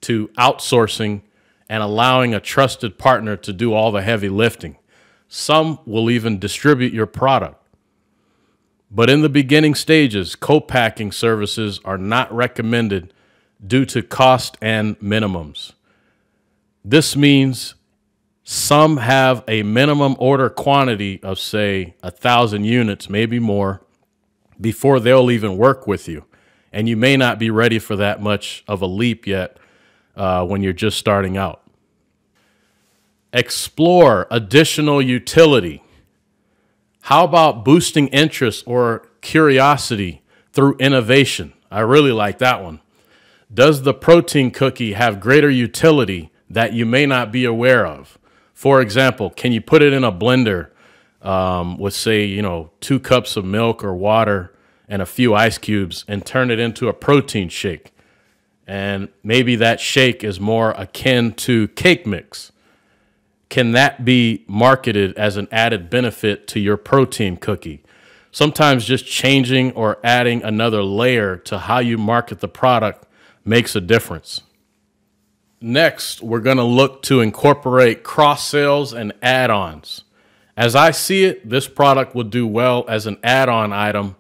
to 0.02 0.30
outsourcing 0.38 1.22
and 1.70 1.84
allowing 1.84 2.34
a 2.34 2.40
trusted 2.40 2.98
partner 2.98 3.36
to 3.36 3.52
do 3.52 3.74
all 3.74 3.92
the 3.92 4.02
heavy 4.02 4.30
lifting. 4.30 4.78
Some 5.28 5.80
will 5.86 6.10
even 6.10 6.40
distribute 6.40 6.94
your 6.94 7.06
product. 7.06 7.62
But 8.90 9.10
in 9.10 9.22
the 9.22 9.30
beginning 9.30 9.76
stages, 9.76 10.36
co 10.36 10.62
packing 10.62 11.12
services 11.12 11.82
are 11.84 11.98
not 11.98 12.34
recommended 12.34 13.14
due 13.66 13.86
to 13.86 14.02
cost 14.02 14.58
and 14.62 15.00
minimums. 15.00 15.74
This 16.84 17.16
means 17.16 17.76
some 18.44 18.98
have 18.98 19.44
a 19.48 19.64
minimum 19.64 20.16
order 20.20 20.50
quantity 20.50 21.22
of, 21.22 21.38
say, 21.38 21.96
a 22.02 22.10
thousand 22.10 22.64
units, 22.64 23.10
maybe 23.10 23.40
more, 23.40 23.82
before 24.62 25.00
they'll 25.00 25.30
even 25.30 25.58
work 25.58 25.86
with 25.86 26.08
you. 26.08 26.24
And 26.72 26.88
you 26.88 26.96
may 26.96 27.18
not 27.18 27.40
be 27.40 27.50
ready 27.50 27.80
for 27.80 27.96
that 27.98 28.22
much 28.22 28.64
of 28.68 28.82
a 28.82 28.86
leap 28.86 29.28
yet 29.28 29.58
uh, 30.16 30.46
when 30.46 30.62
you're 30.62 30.74
just 30.74 30.98
starting 30.98 31.36
out. 31.36 31.62
Explore 33.34 34.28
additional 34.32 35.02
utility. 35.02 35.84
How 37.02 37.24
about 37.26 37.66
boosting 37.66 38.08
interest 38.10 38.64
or 38.66 39.08
curiosity 39.22 40.22
through 40.54 40.78
innovation? 40.78 41.54
I 41.70 41.82
really 41.82 42.12
like 42.12 42.38
that 42.40 42.64
one. 42.64 42.80
Does 43.54 43.84
the 43.84 43.94
protein 43.94 44.52
cookie 44.52 44.94
have 44.94 45.20
greater 45.20 45.50
utility 45.50 46.32
that 46.50 46.74
you 46.74 46.86
may 46.86 47.06
not 47.06 47.32
be 47.32 47.46
aware 47.46 47.86
of? 47.86 48.18
For 48.54 48.82
example, 48.82 49.30
can 49.30 49.52
you 49.52 49.62
put 49.62 49.82
it 49.82 49.94
in 49.94 50.04
a 50.04 50.12
blender 50.12 50.70
um, 51.22 51.78
with, 51.78 51.94
say, 51.94 52.26
you 52.26 52.42
know, 52.42 52.72
two 52.82 53.00
cups 53.00 53.38
of 53.38 53.46
milk 53.46 53.84
or 53.84 53.94
water 53.94 54.54
and 54.90 55.02
a 55.02 55.06
few 55.06 55.34
ice 55.34 55.58
cubes 55.58 56.04
and 56.08 56.26
turn 56.26 56.52
it 56.52 56.60
into 56.60 56.90
a 56.90 56.94
protein 56.94 57.48
shake? 57.48 57.94
And 58.66 59.08
maybe 59.24 59.56
that 59.56 59.80
shake 59.80 60.26
is 60.26 60.42
more 60.42 60.72
akin 60.72 61.34
to 61.36 61.70
cake 61.70 62.06
mix. 62.06 62.52
Can 63.50 63.72
that 63.72 64.04
be 64.04 64.44
marketed 64.48 65.18
as 65.18 65.38
an 65.38 65.48
added 65.54 65.90
benefit 65.90 66.48
to 66.50 66.60
your 66.60 66.76
protein 66.76 67.38
cookie? 67.38 67.82
Sometimes 68.30 68.84
just 68.84 69.06
changing 69.06 69.72
or 69.72 70.00
adding 70.04 70.44
another 70.44 70.84
layer 70.84 71.38
to 71.38 71.60
how 71.60 71.80
you 71.80 71.98
market 71.98 72.42
the 72.42 72.50
product 72.50 73.07
makes 73.48 73.76
a 73.76 73.82
difference. 73.82 74.42
Next, 75.60 76.22
we're 76.22 76.42
going 76.42 76.58
to 76.58 76.64
look 76.64 77.02
to 77.04 77.22
incorporate 77.22 78.04
cross 78.04 78.48
sales 78.48 78.94
and 78.94 79.14
add 79.22 79.50
ons. 79.50 80.04
As 80.56 80.76
I 80.76 80.92
see 80.92 81.24
it, 81.24 81.50
this 81.50 81.68
product 81.68 82.14
would 82.14 82.30
do 82.30 82.46
well 82.46 82.86
as 82.88 83.08
an 83.08 83.18
add 83.24 83.50
on 83.50 83.74
item 83.74 84.16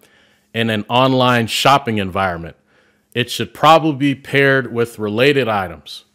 in 0.53 0.69
an 0.69 0.85
online 0.89 1.47
shopping 1.47 1.97
environment. 1.97 2.55
It 3.13 3.29
should 3.29 3.53
probably 3.53 4.13
be 4.13 4.15
paired 4.15 4.71
with 4.73 4.99
related 4.99 5.47
items. 5.47 6.05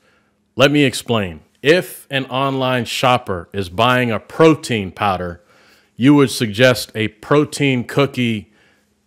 Let 0.57 0.71
me 0.71 0.85
explain. 0.85 1.41
If 1.63 2.07
an 2.11 2.25
online 2.27 2.85
shopper 2.85 3.49
is 3.53 3.69
buying 3.69 4.11
a 4.11 4.19
protein 4.19 4.91
powder, 4.91 5.43
you 5.97 6.15
would 6.15 6.31
suggest 6.31 6.91
a 6.95 7.09
protein 7.09 7.85
cookie, 7.85 8.53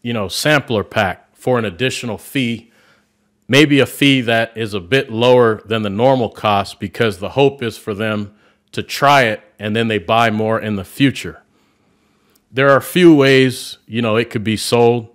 you 0.02 0.14
know, 0.14 0.28
sampler 0.28 0.84
pack 0.84 1.36
for 1.36 1.60
an 1.60 1.66
additional 1.66 2.18
fee 2.18 2.72
maybe 3.48 3.80
a 3.80 3.86
fee 3.86 4.22
that 4.22 4.56
is 4.56 4.74
a 4.74 4.80
bit 4.80 5.12
lower 5.12 5.62
than 5.66 5.84
the 5.84 5.90
normal 5.90 6.30
cost 6.30 6.80
because 6.80 7.20
the 7.20 7.30
hope 7.30 7.62
is 7.62 7.78
for 7.78 7.94
them 7.94 8.34
to 8.72 8.82
try 8.84 9.24
it 9.24 9.42
and 9.60 9.76
then 9.76 9.88
they 9.88 10.00
buy 10.00 10.30
more 10.30 10.60
in 10.60 10.76
the 10.76 10.84
future. 10.84 11.42
There 12.52 12.70
are 12.70 12.78
a 12.78 12.82
few 12.82 13.14
ways, 13.16 13.78
you 13.86 14.02
know, 14.02 14.16
it 14.16 14.30
could 14.30 14.44
be 14.44 14.58
sold. 14.58 15.10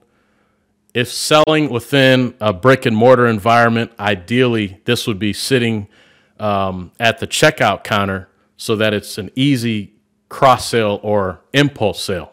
If 0.92 1.08
selling 1.08 1.70
within 1.70 2.34
a 2.40 2.52
brick 2.52 2.84
and 2.86 2.96
mortar 2.96 3.26
environment, 3.26 3.92
ideally 3.98 4.80
this 4.84 5.06
would 5.06 5.18
be 5.18 5.32
sitting 5.32 5.88
um, 6.38 6.92
at 6.98 7.18
the 7.18 7.26
checkout 7.26 7.84
counter 7.84 8.28
so 8.56 8.76
that 8.76 8.92
it's 8.92 9.18
an 9.18 9.30
easy 9.34 9.94
cross 10.28 10.68
sale 10.68 11.00
or 11.02 11.40
impulse 11.52 12.02
sale. 12.02 12.32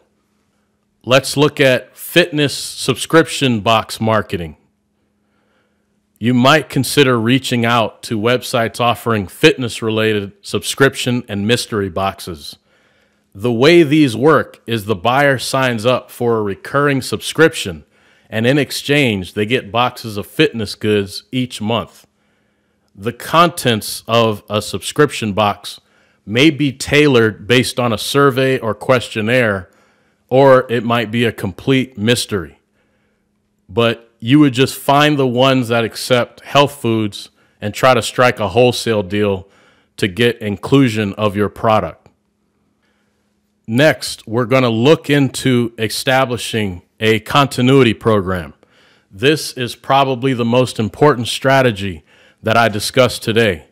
Let's 1.04 1.36
look 1.36 1.60
at 1.60 1.96
fitness 1.96 2.54
subscription 2.54 3.60
box 3.60 4.00
marketing 4.00 4.56
you 6.18 6.34
might 6.34 6.68
consider 6.68 7.18
reaching 7.18 7.64
out 7.64 8.02
to 8.02 8.18
websites 8.18 8.80
offering 8.80 9.28
fitness 9.28 9.82
related 9.82 10.32
subscription 10.42 11.24
and 11.28 11.46
mystery 11.46 11.88
boxes. 11.88 12.56
The 13.34 13.52
way 13.52 13.84
these 13.84 14.16
work 14.16 14.60
is 14.66 14.84
the 14.84 14.96
buyer 14.96 15.38
signs 15.38 15.86
up 15.86 16.10
for 16.10 16.38
a 16.38 16.42
recurring 16.42 17.02
subscription, 17.02 17.84
and 18.28 18.46
in 18.46 18.58
exchange, 18.58 19.34
they 19.34 19.46
get 19.46 19.70
boxes 19.70 20.16
of 20.16 20.26
fitness 20.26 20.74
goods 20.74 21.22
each 21.30 21.60
month. 21.60 22.06
The 22.96 23.12
contents 23.12 24.02
of 24.08 24.42
a 24.50 24.60
subscription 24.60 25.34
box 25.34 25.80
may 26.26 26.50
be 26.50 26.72
tailored 26.72 27.46
based 27.46 27.78
on 27.78 27.92
a 27.92 27.98
survey 27.98 28.58
or 28.58 28.74
questionnaire, 28.74 29.70
or 30.28 30.70
it 30.70 30.82
might 30.82 31.12
be 31.12 31.24
a 31.24 31.32
complete 31.32 31.96
mystery. 31.96 32.58
But 33.68 34.07
you 34.20 34.40
would 34.40 34.52
just 34.52 34.76
find 34.76 35.18
the 35.18 35.26
ones 35.26 35.68
that 35.68 35.84
accept 35.84 36.40
health 36.40 36.80
foods 36.80 37.30
and 37.60 37.74
try 37.74 37.94
to 37.94 38.02
strike 38.02 38.40
a 38.40 38.48
wholesale 38.48 39.02
deal 39.02 39.48
to 39.96 40.08
get 40.08 40.40
inclusion 40.40 41.12
of 41.14 41.36
your 41.36 41.48
product. 41.48 42.08
Next, 43.66 44.26
we're 44.26 44.46
going 44.46 44.62
to 44.62 44.68
look 44.68 45.10
into 45.10 45.74
establishing 45.78 46.82
a 47.00 47.20
continuity 47.20 47.94
program. 47.94 48.54
This 49.10 49.52
is 49.52 49.76
probably 49.76 50.34
the 50.34 50.44
most 50.44 50.78
important 50.78 51.28
strategy 51.28 52.02
that 52.42 52.56
I 52.56 52.68
discussed 52.68 53.22
today. 53.22 53.66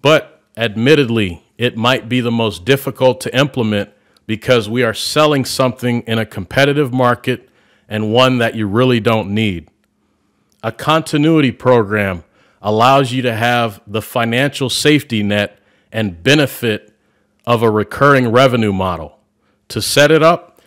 But 0.00 0.42
admittedly, 0.56 1.44
it 1.56 1.76
might 1.76 2.08
be 2.08 2.20
the 2.20 2.30
most 2.30 2.64
difficult 2.64 3.20
to 3.22 3.36
implement 3.36 3.90
because 4.26 4.68
we 4.68 4.82
are 4.82 4.94
selling 4.94 5.44
something 5.44 6.02
in 6.02 6.18
a 6.18 6.26
competitive 6.26 6.92
market 6.92 7.48
and 7.92 8.10
one 8.10 8.38
that 8.38 8.54
you 8.54 8.66
really 8.66 9.00
don't 9.00 9.28
need. 9.28 9.68
A 10.62 10.72
continuity 10.72 11.50
program 11.50 12.24
allows 12.62 13.12
you 13.12 13.20
to 13.20 13.34
have 13.34 13.82
the 13.86 14.00
financial 14.00 14.70
safety 14.70 15.22
net 15.22 15.58
and 15.92 16.22
benefit 16.22 16.94
of 17.44 17.62
a 17.62 17.70
recurring 17.70 18.32
revenue 18.32 18.72
model. 18.72 19.18
To 19.68 19.82
set 19.82 20.10
it 20.10 20.22
up, 20.22 20.62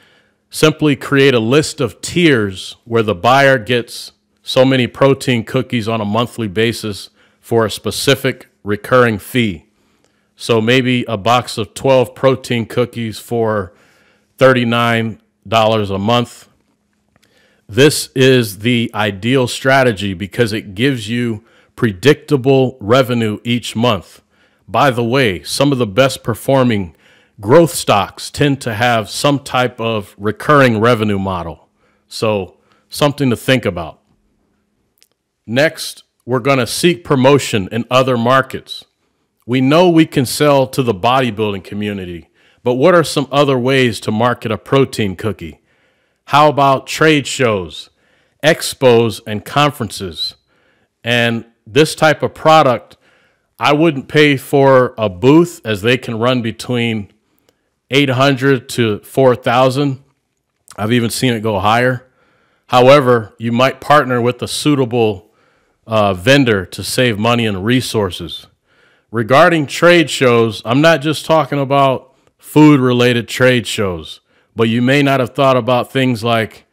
simply 0.51 0.95
create 0.95 1.33
a 1.33 1.39
list 1.39 1.81
of 1.81 1.99
tiers 1.99 2.75
where 2.83 3.01
the 3.01 3.15
buyer 3.15 3.57
gets 3.57 4.11
so 4.43 4.63
many 4.63 4.85
protein 4.85 5.43
cookies 5.43 5.87
on 5.87 6.01
a 6.01 6.05
monthly 6.05 6.47
basis 6.47 7.09
for 7.39 7.65
a 7.65 7.71
specific 7.71 8.49
recurring 8.63 9.17
fee. 9.17 9.65
So 10.35 10.61
maybe 10.61 11.03
a 11.07 11.17
box 11.17 11.57
of 11.57 11.73
12 11.73 12.13
protein 12.13 12.67
cookies 12.67 13.17
for 13.17 13.73
$39 14.37 15.19
a 15.49 15.97
month. 15.97 16.49
This 17.67 18.09
is 18.15 18.59
the 18.59 18.91
ideal 18.93 19.47
strategy 19.47 20.13
because 20.13 20.53
it 20.53 20.75
gives 20.75 21.09
you 21.09 21.43
predictable 21.75 22.77
revenue 22.79 23.39
each 23.43 23.75
month. 23.75 24.21
By 24.67 24.91
the 24.91 25.03
way, 25.03 25.41
some 25.43 25.71
of 25.71 25.77
the 25.77 25.87
best 25.87 26.23
performing 26.23 26.95
growth 27.39 27.73
stocks 27.73 28.29
tend 28.29 28.61
to 28.61 28.75
have 28.75 29.09
some 29.09 29.39
type 29.39 29.81
of 29.81 30.15
recurring 30.17 30.79
revenue 30.79 31.19
model. 31.19 31.69
So, 32.07 32.57
something 32.87 33.29
to 33.31 33.35
think 33.35 33.65
about. 33.65 33.99
Next, 35.47 36.03
we're 36.25 36.39
going 36.39 36.59
to 36.59 36.67
seek 36.67 37.03
promotion 37.03 37.67
in 37.71 37.85
other 37.89 38.17
markets. 38.17 38.85
We 39.45 39.59
know 39.59 39.89
we 39.89 40.05
can 40.05 40.25
sell 40.25 40.65
to 40.67 40.81
the 40.81 40.93
bodybuilding 40.93 41.63
community, 41.63 42.29
but 42.63 42.75
what 42.75 42.95
are 42.95 43.03
some 43.03 43.27
other 43.31 43.57
ways 43.57 43.99
to 44.01 44.11
market 44.11 44.51
a 44.51 44.57
protein 44.57 45.15
cookie? 45.15 45.61
How 46.25 46.49
about 46.49 46.87
trade 46.87 47.27
shows, 47.27 47.89
expos, 48.43 49.21
and 49.27 49.45
conferences? 49.45 50.35
And 51.03 51.45
this 51.67 51.95
type 51.95 52.23
of 52.23 52.33
product, 52.33 52.97
I 53.59 53.73
wouldn't 53.73 54.07
pay 54.07 54.37
for 54.37 54.95
a 54.97 55.07
booth 55.07 55.61
as 55.63 55.81
they 55.81 55.97
can 55.97 56.17
run 56.17 56.41
between 56.41 57.11
800 57.91 58.67
to 58.69 58.99
4,000. 58.99 60.03
I've 60.77 60.91
even 60.91 61.09
seen 61.09 61.33
it 61.33 61.41
go 61.41 61.59
higher. 61.59 62.07
However, 62.67 63.33
you 63.37 63.51
might 63.51 63.79
partner 63.79 64.19
with 64.19 64.41
a 64.41 64.47
suitable 64.47 65.31
uh, 65.85 66.13
vendor 66.15 66.65
to 66.65 66.83
save 66.83 67.19
money 67.19 67.45
and 67.45 67.63
resources. 67.63 68.47
Regarding 69.11 69.67
trade 69.67 70.09
shows, 70.09 70.61
I'm 70.65 70.81
not 70.81 71.01
just 71.01 71.25
talking 71.25 71.59
about 71.59 72.15
food 72.37 72.79
related 72.79 73.27
trade 73.27 73.67
shows, 73.67 74.19
but 74.55 74.69
you 74.69 74.81
may 74.81 75.03
not 75.03 75.19
have 75.19 75.35
thought 75.35 75.57
about 75.57 75.91
things 75.91 76.23
like 76.23 76.65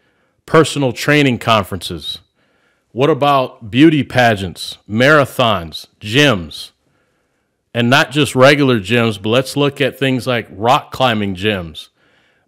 personal 0.47 0.93
training 0.93 1.39
conferences. 1.39 2.19
What 2.93 3.11
about 3.11 3.71
beauty 3.71 4.03
pageants, 4.03 4.79
marathons, 4.89 5.87
gyms? 6.01 6.73
and 7.75 7.89
not 7.89 8.11
just 8.11 8.35
regular 8.35 8.79
gyms, 8.79 9.21
but 9.21 9.31
let's 9.31 9.57
look 9.57 9.81
at 9.81 9.99
things 9.99 10.27
like 10.27 10.47
rock 10.51 10.91
climbing 10.91 11.35
gyms, 11.35 11.89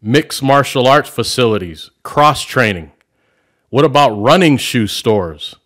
mixed 0.03 0.43
martial 0.43 0.87
arts 0.87 1.09
facilities, 1.09 1.91
cross 2.03 2.43
training. 2.43 2.93
What 3.71 3.85
about 3.85 4.11
running 4.11 4.57
shoe 4.57 4.87
stores? 4.87 5.57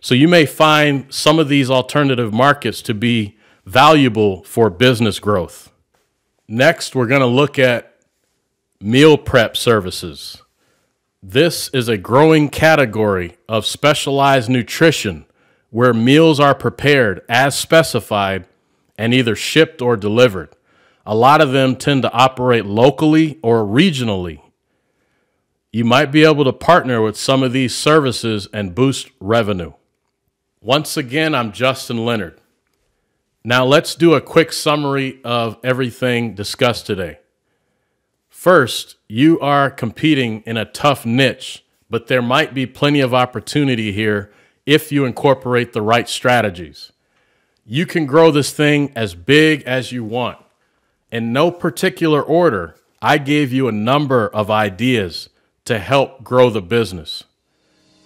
So 0.00 0.14
you 0.14 0.28
may 0.28 0.46
find 0.46 1.12
some 1.12 1.38
of 1.38 1.48
these 1.48 1.70
alternative 1.70 2.32
markets 2.32 2.82
to 2.82 2.94
be 2.94 3.38
valuable 3.64 4.44
for 4.44 4.70
business 4.70 5.18
growth. 5.18 5.72
Next, 6.46 6.94
we're 6.94 7.08
going 7.08 7.22
to 7.22 7.26
look 7.26 7.58
at 7.58 7.95
meal 8.80 9.16
prep 9.16 9.56
services. 9.56 10.42
This 11.22 11.68
is 11.70 11.88
a 11.88 11.96
growing 11.96 12.48
category 12.48 13.36
of 13.48 13.66
specialized 13.66 14.48
nutrition 14.48 15.24
where 15.70 15.94
meals 15.94 16.38
are 16.38 16.54
prepared 16.54 17.22
as 17.28 17.58
specified 17.58 18.46
and 18.98 19.12
either 19.12 19.34
shipped 19.34 19.82
or 19.82 19.96
delivered. 19.96 20.54
A 21.04 21.14
lot 21.14 21.40
of 21.40 21.52
them 21.52 21.76
tend 21.76 22.02
to 22.02 22.12
operate 22.12 22.66
locally 22.66 23.38
or 23.42 23.64
regionally. 23.64 24.40
You 25.72 25.84
might 25.84 26.12
be 26.12 26.24
able 26.24 26.44
to 26.44 26.52
partner 26.52 27.02
with 27.02 27.16
some 27.16 27.42
of 27.42 27.52
these 27.52 27.74
services 27.74 28.48
and 28.52 28.74
boost 28.74 29.10
revenue. 29.20 29.72
Once 30.60 30.96
again, 30.96 31.34
I'm 31.34 31.52
Justin 31.52 32.04
Leonard. 32.04 32.40
Now 33.44 33.64
let's 33.64 33.94
do 33.94 34.14
a 34.14 34.20
quick 34.20 34.52
summary 34.52 35.20
of 35.24 35.58
everything 35.62 36.34
discussed 36.34 36.86
today. 36.86 37.18
First, 38.46 38.94
you 39.08 39.40
are 39.40 39.68
competing 39.68 40.44
in 40.46 40.56
a 40.56 40.64
tough 40.64 41.04
niche, 41.04 41.64
but 41.90 42.06
there 42.06 42.22
might 42.22 42.54
be 42.54 42.64
plenty 42.64 43.00
of 43.00 43.12
opportunity 43.12 43.90
here 43.90 44.30
if 44.64 44.92
you 44.92 45.04
incorporate 45.04 45.72
the 45.72 45.82
right 45.82 46.08
strategies. 46.08 46.92
You 47.64 47.86
can 47.86 48.06
grow 48.06 48.30
this 48.30 48.52
thing 48.52 48.92
as 48.94 49.16
big 49.16 49.64
as 49.64 49.90
you 49.90 50.04
want. 50.04 50.38
In 51.10 51.32
no 51.32 51.50
particular 51.50 52.22
order, 52.22 52.76
I 53.02 53.18
gave 53.18 53.52
you 53.52 53.66
a 53.66 53.72
number 53.72 54.28
of 54.28 54.48
ideas 54.48 55.28
to 55.64 55.80
help 55.80 56.22
grow 56.22 56.48
the 56.48 56.62
business. 56.62 57.24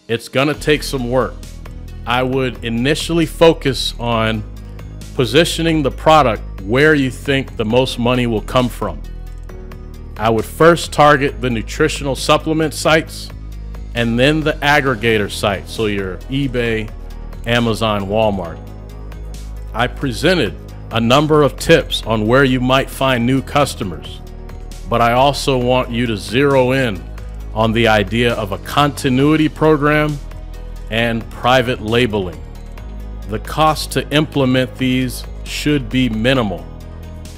It's 0.09 0.31
to 0.49 0.55
take 0.55 0.83
some 0.83 1.11
work. 1.11 1.35
I 2.07 2.23
would 2.23 2.65
initially 2.65 3.27
focus 3.27 3.93
on 4.01 4.43
positioning 5.15 5.83
the 5.83 5.91
product 5.91 6.63
where 6.63 6.95
you 6.95 7.11
think 7.11 7.59
the 7.59 7.67
most 7.67 7.99
money 7.99 8.27
will 8.27 8.41
come 8.41 8.71
from. 8.71 9.03
I 10.21 10.29
would 10.29 10.45
first 10.45 10.93
target 10.93 11.41
the 11.41 11.49
nutritional 11.49 12.15
supplement 12.15 12.75
sites 12.75 13.31
and 13.95 14.19
then 14.19 14.41
the 14.41 14.53
aggregator 14.53 15.31
sites, 15.31 15.73
so 15.73 15.87
your 15.87 16.19
eBay, 16.29 16.91
Amazon, 17.47 18.03
Walmart. 18.03 18.61
I 19.73 19.87
presented 19.87 20.55
a 20.91 21.01
number 21.01 21.43
of 21.43 21.57
tips 21.57 22.03
on 22.03 22.27
where 22.27 22.45
you 22.45 22.61
might 22.61 22.91
find 22.91 23.25
new 23.25 23.41
customers, 23.41 24.21
but 24.91 25.01
I 25.01 25.13
also 25.13 25.57
want 25.57 25.91
you 25.91 26.05
to 26.05 26.19
zero 26.19 26.73
in 26.73 27.03
on 27.55 27.73
the 27.73 27.89
idea 27.89 28.35
of 28.35 28.53
a 28.53 28.59
continuity 28.59 29.49
program 29.49 30.19
and 30.91 31.29
private 31.31 31.81
labeling. 31.81 32.39
The 33.29 33.39
cost 33.39 33.91
to 33.93 34.07
implement 34.11 34.77
these 34.77 35.25
should 35.45 35.89
be 35.89 36.11
minimal. 36.11 36.67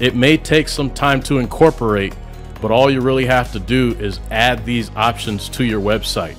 It 0.01 0.17
may 0.17 0.37
take 0.37 0.67
some 0.67 0.91
time 0.91 1.23
to 1.23 1.39
incorporate, 1.39 2.17
but 2.63 2.71
all 2.71 2.89
you 2.89 3.01
really 3.01 3.27
have 3.27 3.53
to 3.53 3.59
do 3.59 3.95
is 3.99 4.21
add 4.31 4.65
these 4.65 4.91
options 4.97 5.49
to 5.51 5.65
your 5.65 5.81
website. 5.81 6.37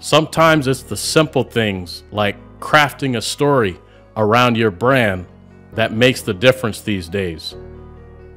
Sometimes 0.00 0.66
it's 0.66 0.82
the 0.82 0.96
simple 0.96 1.44
things 1.44 2.02
like 2.10 2.36
crafting 2.58 3.16
a 3.16 3.22
story 3.22 3.78
around 4.16 4.56
your 4.56 4.70
brand 4.70 5.26
that 5.74 5.92
makes 5.92 6.22
the 6.22 6.32
difference 6.34 6.80
these 6.80 7.08
days. 7.08 7.54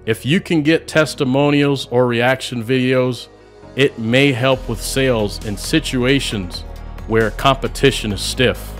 If 0.05 0.25
you 0.25 0.41
can 0.41 0.61
get 0.61 0.87
testimonials 0.87 1.87
or 1.87 2.05
reaction 2.05 2.63
videos, 2.63 3.27
it 3.75 3.97
may 3.97 4.31
help 4.31 4.67
with 4.67 4.81
sales 4.81 5.45
in 5.45 5.55
situations 5.55 6.61
where 7.07 7.31
competition 7.31 8.11
is 8.11 8.21
stiff. 8.21 8.73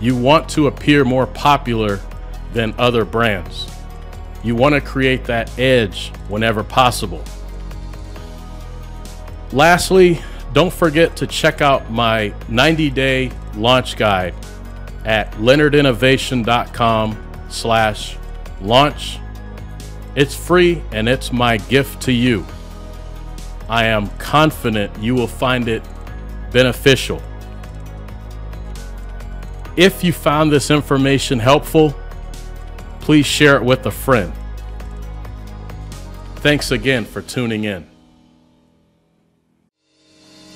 You 0.00 0.14
want 0.16 0.48
to 0.50 0.68
appear 0.68 1.04
more 1.04 1.26
popular 1.26 2.00
than 2.52 2.74
other 2.78 3.04
brands. 3.04 3.66
You 4.42 4.54
want 4.54 4.74
to 4.74 4.80
create 4.80 5.24
that 5.24 5.56
edge 5.58 6.10
whenever 6.28 6.62
possible. 6.62 7.22
Lastly, 9.52 10.20
don't 10.52 10.72
forget 10.72 11.16
to 11.16 11.26
check 11.26 11.60
out 11.60 11.90
my 11.90 12.32
90 12.48 12.90
day 12.90 13.32
launch 13.54 13.96
guide 13.96 14.34
at 15.04 15.32
leonardinnovation.com 15.32 17.24
slash 17.48 18.16
launch. 18.60 19.18
It's 20.14 20.34
free 20.34 20.82
and 20.92 21.08
it's 21.08 21.32
my 21.32 21.58
gift 21.58 22.02
to 22.02 22.12
you. 22.12 22.44
I 23.68 23.84
am 23.84 24.08
confident 24.18 24.96
you 24.98 25.14
will 25.14 25.26
find 25.26 25.68
it 25.68 25.82
beneficial. 26.50 27.22
If 29.76 30.02
you 30.02 30.12
found 30.12 30.50
this 30.50 30.70
information 30.70 31.38
helpful, 31.38 31.94
please 33.08 33.24
share 33.24 33.56
it 33.56 33.64
with 33.64 33.86
a 33.86 33.90
friend. 33.90 34.30
Thanks 36.40 36.72
again 36.72 37.06
for 37.06 37.22
tuning 37.22 37.64
in. 37.64 37.88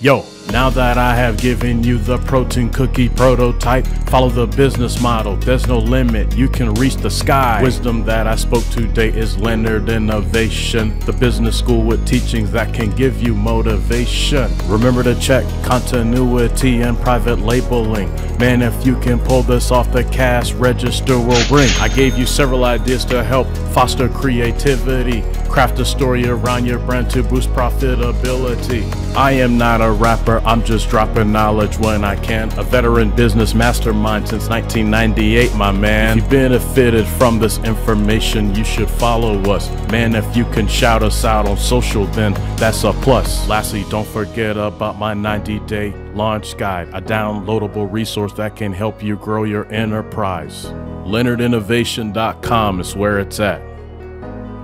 Yo, 0.02 0.20
now 0.50 0.70
that 0.70 0.98
I 0.98 1.14
have 1.14 1.38
given 1.38 1.82
you 1.84 1.98
the 1.98 2.18
protein 2.18 2.70
cookie 2.70 3.08
prototype, 3.08 3.86
follow 4.08 4.28
the 4.28 4.46
business 4.46 5.00
model. 5.00 5.36
There's 5.36 5.66
no 5.66 5.78
limit, 5.78 6.36
you 6.36 6.48
can 6.48 6.74
reach 6.74 6.96
the 6.96 7.10
sky. 7.10 7.62
Wisdom 7.62 8.04
that 8.04 8.26
I 8.26 8.34
spoke 8.34 8.64
today 8.70 9.08
is 9.08 9.38
Leonard 9.38 9.88
Innovation, 9.88 10.98
the 11.00 11.12
business 11.12 11.58
school 11.58 11.82
with 11.84 12.06
teachings 12.06 12.50
that 12.52 12.74
can 12.74 12.90
give 12.90 13.22
you 13.22 13.34
motivation. 13.34 14.50
Remember 14.66 15.02
to 15.02 15.14
check 15.20 15.44
continuity 15.64 16.82
and 16.82 16.98
private 16.98 17.38
labeling. 17.38 18.10
Man, 18.38 18.62
if 18.62 18.86
you 18.86 18.98
can 19.00 19.18
pull 19.20 19.42
this 19.42 19.70
off, 19.70 19.92
the 19.92 20.04
cash 20.04 20.52
register 20.54 21.18
will 21.18 21.44
ring. 21.50 21.70
I 21.78 21.88
gave 21.88 22.18
you 22.18 22.26
several 22.26 22.64
ideas 22.64 23.04
to 23.06 23.22
help 23.22 23.46
foster 23.72 24.08
creativity 24.08 25.22
Craft 25.52 25.80
a 25.80 25.84
story 25.84 26.26
around 26.26 26.64
your 26.64 26.78
brand 26.78 27.10
to 27.10 27.22
boost 27.22 27.50
profitability. 27.50 28.90
I 29.14 29.32
am 29.32 29.58
not 29.58 29.82
a 29.82 29.90
I'm 30.40 30.64
just 30.64 30.88
dropping 30.88 31.32
knowledge 31.32 31.78
when 31.78 32.04
I 32.04 32.16
can. 32.16 32.50
A 32.58 32.62
veteran 32.62 33.14
business 33.14 33.54
mastermind 33.54 34.28
since 34.28 34.48
1998, 34.48 35.54
my 35.54 35.70
man. 35.70 36.18
If 36.18 36.24
you 36.24 36.30
benefited 36.30 37.06
from 37.06 37.38
this 37.38 37.58
information, 37.58 38.54
you 38.54 38.64
should 38.64 38.90
follow 38.90 39.40
us. 39.52 39.70
Man, 39.90 40.14
if 40.14 40.36
you 40.36 40.44
can 40.46 40.66
shout 40.66 41.02
us 41.02 41.24
out 41.24 41.46
on 41.46 41.56
social, 41.56 42.06
then 42.06 42.34
that's 42.56 42.84
a 42.84 42.92
plus. 42.92 43.48
Lastly, 43.48 43.84
don't 43.90 44.08
forget 44.08 44.56
about 44.56 44.98
my 44.98 45.14
90 45.14 45.60
day 45.60 45.92
launch 46.14 46.56
guide, 46.56 46.88
a 46.88 47.00
downloadable 47.00 47.90
resource 47.90 48.32
that 48.34 48.56
can 48.56 48.72
help 48.72 49.02
you 49.02 49.16
grow 49.16 49.44
your 49.44 49.70
enterprise. 49.72 50.66
LeonardInnovation.com 51.06 52.80
is 52.80 52.96
where 52.96 53.18
it's 53.18 53.40
at. 53.40 53.60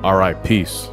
All 0.04 0.16
right, 0.16 0.42
peace. 0.44 0.88